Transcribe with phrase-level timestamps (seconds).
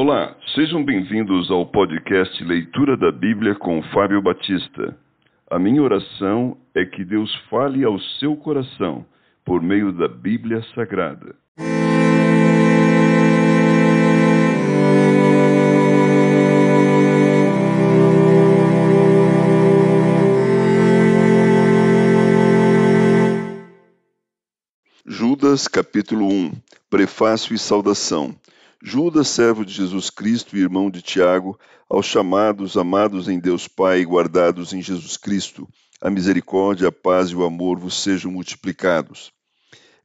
[0.00, 4.96] Olá, sejam bem-vindos ao podcast Leitura da Bíblia com Fábio Batista.
[5.50, 9.04] A minha oração é que Deus fale ao seu coração
[9.44, 11.34] por meio da Bíblia Sagrada.
[25.04, 26.52] Judas, capítulo 1
[26.88, 28.32] Prefácio e saudação.
[28.80, 31.58] Judas, servo de Jesus Cristo e irmão de Tiago,
[31.90, 35.68] aos chamados, amados em Deus Pai e guardados em Jesus Cristo,
[36.00, 39.32] a misericórdia, a paz e o amor vos sejam multiplicados.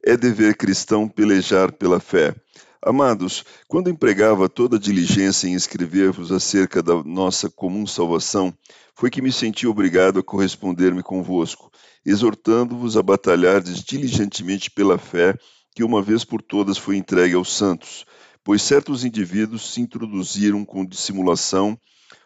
[0.04, 2.34] É dever cristão pelejar pela fé.
[2.82, 8.52] Amados, quando empregava toda diligência em escrever-vos acerca da nossa comum salvação,
[8.96, 11.70] foi que me senti obrigado a corresponder-me convosco,
[12.04, 15.38] exortando-vos a batalhar diligentemente pela fé
[15.76, 18.04] que uma vez por todas foi entregue aos santos
[18.44, 21.78] pois certos indivíduos se introduziram com dissimulação,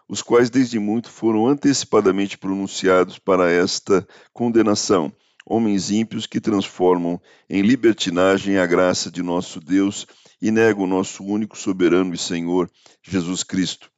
[0.09, 5.13] os quais desde muito foram antecipadamente pronunciados para esta condenação,
[5.47, 10.07] homens ímpios que transformam em libertinagem a graça de nosso Deus
[10.43, 12.69] e negam o nosso único soberano e Senhor,
[13.03, 13.91] Jesus Cristo.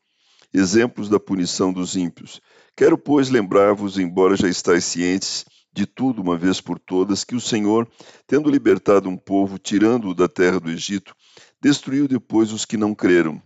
[0.52, 2.40] Exemplos da punição dos ímpios.
[2.76, 7.40] Quero, pois, lembrar-vos, embora já estáis cientes de tudo uma vez por todas, que o
[7.40, 7.88] Senhor,
[8.26, 11.14] tendo libertado um povo, tirando-o da terra do Egito,
[11.60, 13.40] destruiu depois os que não creram,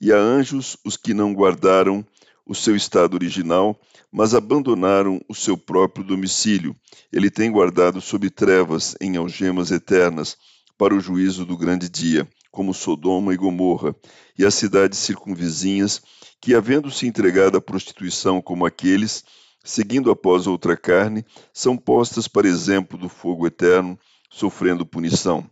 [0.00, 2.04] e a anjos os que não guardaram
[2.44, 6.76] o seu estado original, mas abandonaram o seu próprio domicílio.
[7.12, 10.36] Ele tem guardado sob trevas, em algemas eternas,
[10.76, 13.94] para o juízo do grande dia, como Sodoma e Gomorra,
[14.36, 16.02] e as cidades circunvizinhas,
[16.40, 19.24] que, havendo se entregado à prostituição como aqueles,
[19.64, 25.48] seguindo após outra carne, são postas para exemplo do fogo eterno, sofrendo punição.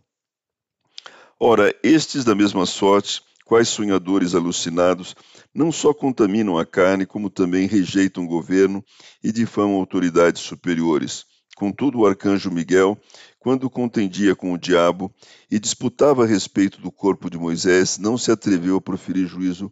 [1.43, 5.15] Ora, estes da mesma sorte, quais sonhadores alucinados,
[5.51, 8.85] não só contaminam a carne, como também rejeitam o governo
[9.23, 11.25] e difamam autoridades superiores.
[11.55, 12.95] Contudo, o arcanjo Miguel,
[13.39, 15.11] quando contendia com o diabo
[15.49, 19.71] e disputava a respeito do corpo de Moisés, não se atreveu a proferir juízo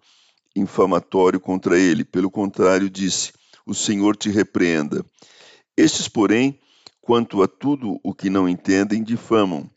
[0.56, 2.04] infamatório contra ele.
[2.04, 3.32] Pelo contrário, disse:
[3.64, 5.06] O Senhor te repreenda.
[5.78, 6.60] Estes, porém,
[7.00, 9.70] quanto a tudo o que não entendem, difamam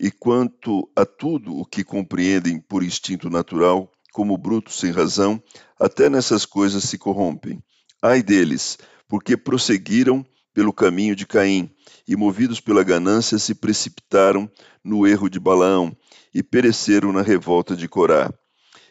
[0.00, 5.42] e quanto a tudo o que compreendem por instinto natural, como brutos sem razão,
[5.78, 7.60] até nessas coisas se corrompem.
[8.00, 11.70] Ai deles, porque prosseguiram pelo caminho de Caim,
[12.06, 14.50] e movidos pela ganância se precipitaram
[14.84, 15.96] no erro de Balaão,
[16.32, 18.32] e pereceram na revolta de Corá.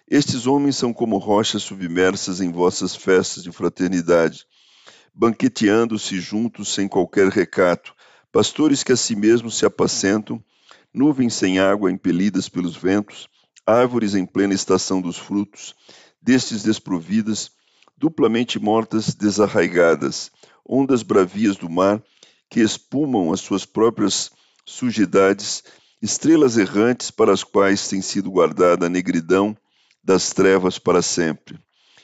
[0.10, 4.46] Estes homens são como rochas submersas em vossas festas de fraternidade,
[5.14, 7.94] banqueteando-se juntos sem qualquer recato,
[8.32, 10.44] pastores que a si mesmos se apacentam
[10.98, 13.30] nuvens sem água impelidas pelos ventos,
[13.66, 15.76] árvores em plena estação dos frutos,
[16.20, 17.52] destes desprovidas,
[17.96, 20.32] duplamente mortas, desarraigadas,
[20.68, 22.02] ondas bravias do mar
[22.50, 24.32] que espumam as suas próprias
[24.66, 25.64] sujidades,
[26.02, 29.56] estrelas errantes para as quais tem sido guardada a negridão
[30.04, 31.60] das trevas para sempre.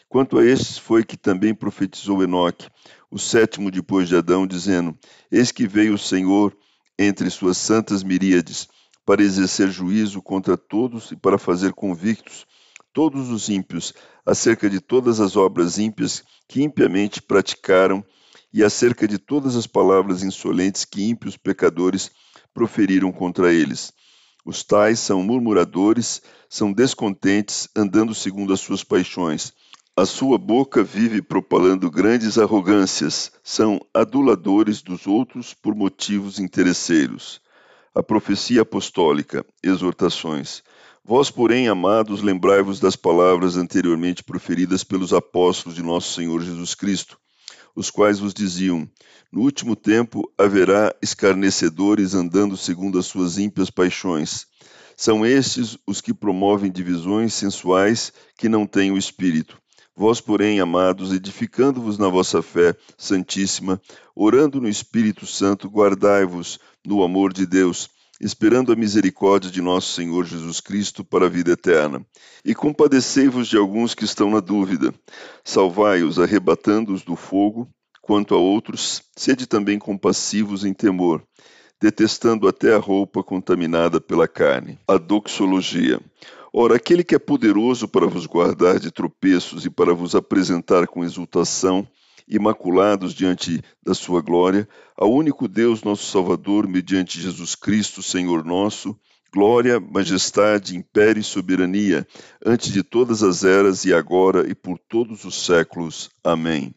[0.07, 2.67] Quanto a estes foi que também profetizou Enoque,
[3.09, 4.95] o sétimo depois de Adão, dizendo:
[5.31, 6.55] Eis que veio o Senhor
[6.99, 8.67] entre suas santas miríades,
[9.05, 12.45] para exercer juízo contra todos e para fazer convictos
[12.93, 13.93] todos os ímpios
[14.25, 18.05] acerca de todas as obras ímpias que impiamente praticaram
[18.53, 22.11] e acerca de todas as palavras insolentes que ímpios pecadores
[22.53, 23.91] proferiram contra eles.
[24.45, 29.53] Os tais são murmuradores, são descontentes, andando segundo as suas paixões.
[29.95, 37.41] A sua boca vive propalando grandes arrogâncias, são aduladores dos outros por motivos interesseiros
[37.95, 40.63] a profecia apostólica, exortações.
[41.05, 47.17] Vós, porém, amados, lembrai-vos das palavras anteriormente proferidas pelos apóstolos de nosso Senhor Jesus Cristo,
[47.75, 48.89] os quais vos diziam:
[49.31, 54.45] No último tempo haverá escarnecedores andando segundo as suas ímpias paixões.
[54.95, 59.57] São estes os que promovem divisões sensuais que não têm o espírito.
[59.95, 63.79] Vós, porém, amados, edificando-vos na vossa fé santíssima,
[64.15, 67.89] orando no Espírito Santo, guardai-vos no amor de Deus,
[68.19, 72.05] esperando a misericórdia de nosso Senhor Jesus Cristo para a vida eterna.
[72.43, 74.93] E compadecei-vos de alguns que estão na dúvida.
[75.43, 77.67] Salvai-os, arrebatando-os do fogo.
[78.01, 81.23] Quanto a outros, sede também compassivos em temor,
[81.81, 84.77] detestando até a roupa contaminada pela carne.
[84.87, 86.01] A doxologia.
[86.55, 91.03] Ora, aquele que é poderoso para vos guardar de tropeços e para vos apresentar com
[91.03, 91.87] exultação,
[92.27, 98.97] imaculados diante da sua glória, ao único Deus, nosso Salvador, mediante Jesus Cristo, Senhor nosso,
[99.33, 102.07] glória, majestade, império e soberania,
[102.45, 106.09] antes de todas as eras e agora e por todos os séculos.
[106.23, 106.73] Amém.